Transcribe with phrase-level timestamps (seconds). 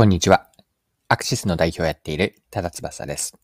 [0.00, 0.48] こんにちは。
[1.08, 3.36] アクシスの代表をやっている多田翼です。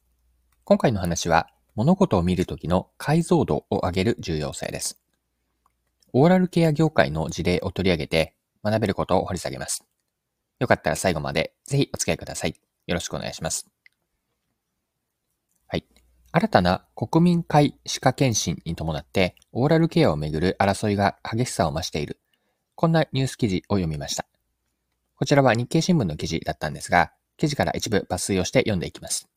[0.65, 4.98] 今回の話は、物事を見るときの解像度を上げる重要性です。
[6.14, 9.84] オーラルケア業界の事例を取り上げて学べることを掘り下げます。
[10.58, 12.55] よかったら最後までぜひお付き合いください。
[12.86, 13.68] よろしくお願いします。
[15.66, 15.84] はい。
[16.32, 22.18] 新たな国民会歯科検診に伴って、オーラルケアをめぐる争いが激しさを増している。
[22.77, 24.25] こんなニュース記事を読みました。
[25.17, 29.29] こちらは日経新聞の記事だったんですが、記事から一部抜粋をして読んでいきます。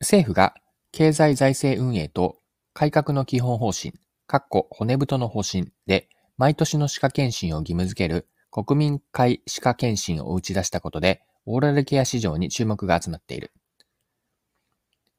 [0.00, 0.54] 政府が
[0.90, 2.36] 経済財政運営と
[2.74, 3.94] 改革の基本方針、
[4.28, 13.52] 括弧骨太の方針で毎年の歯科検診を義務付ける国民会歯科検診を打ち出したことで、オーラルケア市場に注目が集まっている。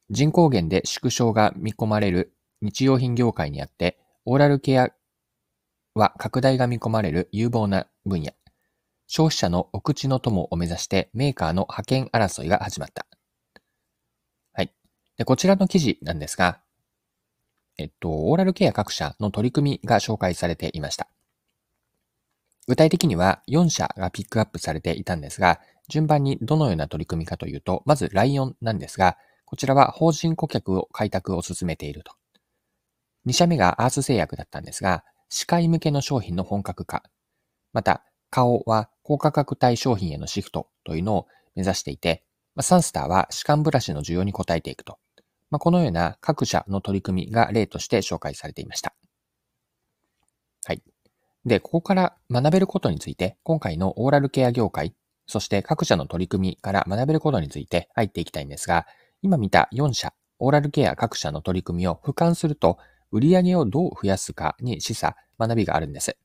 [0.10, 4.90] 人口減で縮小が見込まれる日用品業界にあって、オーラルケア
[5.94, 8.32] は拡大が見込まれる有望な分野。
[9.08, 13.06] 消費者のお口の友を目指してメーカーの派遣争いが始まった。
[14.54, 14.74] はい。
[15.18, 16.60] で、こちらの記事なんですが、
[17.78, 21.08] えっと、オーラルケア各社の取り組みが紹介されていました。
[22.68, 32.12] 具体的には4社がピックアップされていたんですが、順番にどのような取り組みかというと、まずライオンなんですが、こちらは法人顧客を開拓を進めていると。
[33.26, 37.04] 2社目がアース製薬だったんですが、歯科医向けの商品の本格化。
[37.72, 45.00] また、顔は高価格帯商品へのシフトというのを目指していて、まあ、サンスターは歯間ブラシの需要に応えていくと。
[45.50, 48.94] まあ、このような各社の取り組みが例として紹介されていました。
[50.66, 50.84] はい。
[51.46, 54.94] で、ここから学べることについて、今回のオーラルケア業界、
[55.26, 58.88] そして各社の取り組みから学べることについて入っていきたいんですが、
[59.22, 62.78] 今見た4社、オーラルケア各社の取り組みを俯瞰すると、
[63.14, 66.18] 売上をどう増やすかに示唆、学びがあるんです。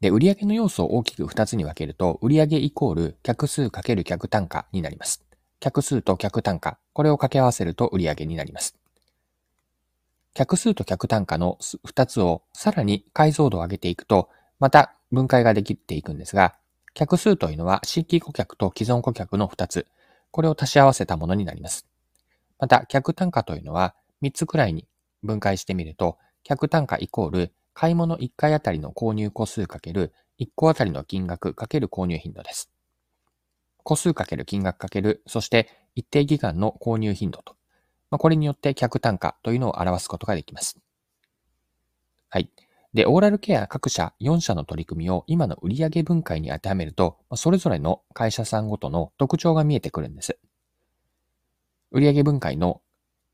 [0.00, 5.24] で、売上の要素を大きく2つに分けると、売上イコール客数かける客単価になります。
[5.58, 8.76] 客数と客単価、これを掛け合わせると売上になります。
[10.34, 14.28] 客数と客単価の2つをさらに解像度を上げていくと、
[14.60, 16.56] また分解ができていくんですが、
[16.92, 19.86] 客数というのは新規顧客と既存顧客の2つ、
[20.30, 21.86] これを足し合わせたものになります。
[22.58, 24.86] また、客単価というのは3つくらいに
[25.22, 32.70] 分解してみると、客単価イコール買い物1回あたりの購入個数かける1個あたりの金額かける購入頻度です。
[33.82, 37.54] 個数かける金額かける、そして一定期間の購入頻度と。
[38.10, 40.80] まあ、これによって客単価というのを表すことができます。
[42.30, 42.50] はい。
[42.94, 50.38] で、オーラルケア各社4社の取り組みを今の売上分解に当てはめると、それぞれの会社さんごとの特徴が見えてくるんです。
[51.90, 52.80] 売上分解の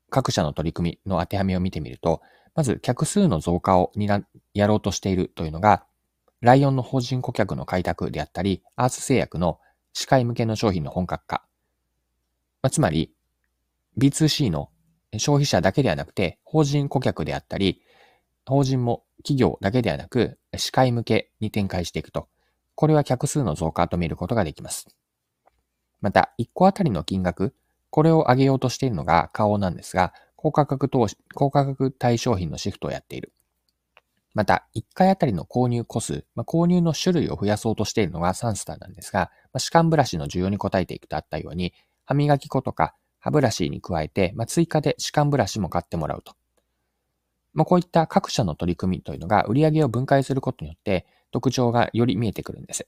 [0.09, 2.21] 各社の取り組みの当てはめを見てみると、
[2.55, 4.21] まず客数の増加をにな
[4.53, 5.85] やろうとしているというのが、
[6.41, 9.59] ライオンの法人顧客の開拓であったり、アース製薬の
[9.93, 11.45] 歯科医向けの商品の本格化。
[12.61, 13.13] まあ、つまり、
[13.97, 14.69] B2C の
[15.17, 17.81] 消費者だけではなくて、法人顧客であったり、
[18.45, 22.27] 法人も企業だけではなく、歯科医向けに展開していくと。
[22.75, 24.87] これは客数の増加と見ることができます。
[26.01, 27.55] また、1個あたりの金額、
[27.89, 30.13] これを上げようとしているのが顔なんですが、
[30.43, 33.31] 高価格投資、高価格対商品のシフトをやっている。
[34.33, 41.73] また、1回あたりの購入個数、まあ、購入の種類を増やそうとしているのがサンスターなんですが、まあ、歯間ブラシの需要に応えていくとあったように、
[42.03, 46.35] 歯磨き粉とか歯ブラシに加えて、まあ、追加で歯間ブラシも買ってもらうと。
[47.53, 52.85] まあ、こういった各社の取り組みというのが売り上げを分解することによって特徴がより見えてくるんです。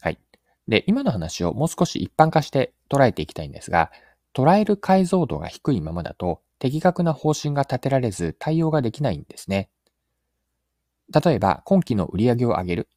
[0.00, 0.20] はい。
[0.68, 3.90] で、今の話をもう少し一般化して捉えていきたいんですが、
[4.34, 9.70] 捉える解像度が低いままだと、的確な方針が立てられず対応ができないんですね。
[11.12, 12.88] 例えば、今期の売上を上げる。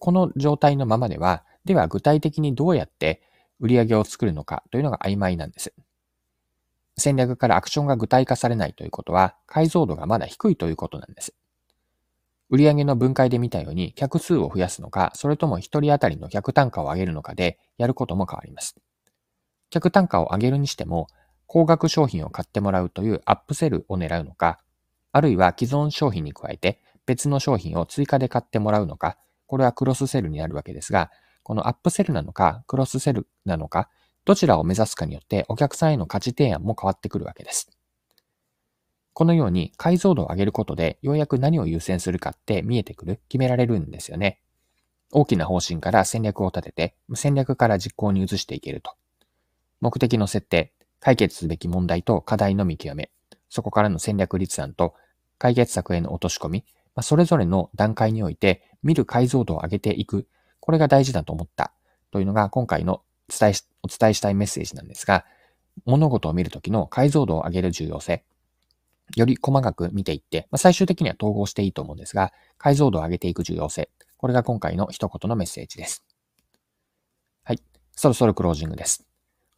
[0.00, 3.22] この状態のままでは、では具体的にどうやって
[3.60, 5.72] 売り上げを作るのかというのが曖昧なんです。
[6.96, 11.34] 戦略からアクションが具体化されないということは、解像度がまだ低いということなんです。
[12.50, 18.76] 売上の分解で見たように、客数を増やすのか、それとも一人当たりの客単価を上げるのかで、やることも変わります。
[19.70, 21.08] 客単価を上げるにしても、
[21.46, 24.58] 高額商品を買ってもらうというアップセルを狙うのか、
[25.12, 29.16] あるいは既存商品に加えて別の商品を追加で買ってもらうのか、
[29.46, 31.10] これはクロスセルになるわけですが、
[31.42, 33.88] このアップセルなのか、クロスセルなのか、
[34.26, 37.70] どちらを目指すかによってお客さんへの価値提案も変わってくるわけです。
[39.14, 44.40] このように解像度を上げることでようやく何を優先するかって見えてくる、決められるんですよね。
[45.10, 48.92] 大きな方針から戦略を立てて、戦略から実行に移していけると。
[49.80, 53.10] 目的の設定、解決すべき問題と課題の見極め、
[53.48, 54.94] そこからの戦略立案と
[55.38, 56.64] 解決策への落とし込み、
[56.94, 60.26] まあ、それぞれの段階において見る解像度を上げていく。
[60.60, 61.72] これが大事だと思った
[62.10, 63.52] というのが今回の伝え
[63.82, 65.24] お伝えしたいメッセージなんですが、
[65.84, 68.24] 物事を見るときの解像度を上げる重要性。
[69.16, 73.88] より細かく見ていって、まあ、最終的には統合していいと思うんですが、解像度を上げていく重要性。
[74.18, 76.04] これが今回の一言のメッセージです。
[77.44, 77.62] はい。
[77.92, 79.07] そろそろクロージングです。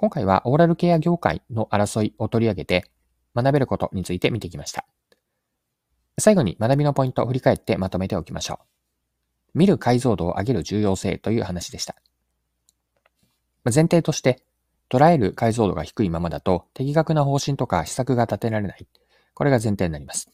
[0.00, 2.91] 今回はオーラルケア業界の争いを取り上げて、
[3.37, 4.87] 学べることについて見てきました。
[6.17, 9.58] 最後に学びのポイントを振り返ってまとめておきましょう。
[9.58, 11.97] 見る解像度を上げる重要性という話でした。
[13.67, 14.43] 前提として、
[14.88, 18.87] 捉える解像度が低いままだと的確な方針とか施策が立てられない。
[19.35, 20.31] これが前提になります。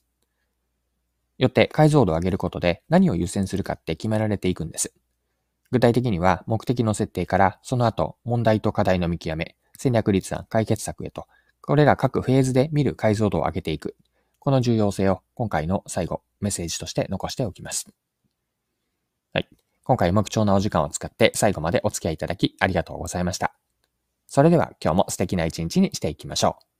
[1.38, 4.94] よって解像度を上げることで何を優先するかって決められていくんです。
[5.70, 11.26] 具体的には目的の設定からその後問題と課題の見極め、戦略立案、解決策へと、
[11.60, 13.96] これら各フェーズで見る解像度を上げていく。
[14.38, 17.86] この重要性を今回の最後、メッセージとして残しておきます。
[19.32, 19.48] はい。
[19.82, 23.54] 今回も貴重なお時間を使って最後までお付き合いいただきありがとうございました。
[24.26, 26.75] それでは今日も素敵な一日にしていきましょう。